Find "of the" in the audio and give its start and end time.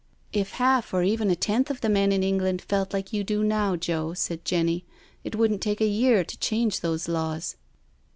1.69-1.87